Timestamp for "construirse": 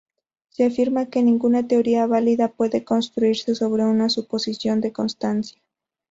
2.83-3.53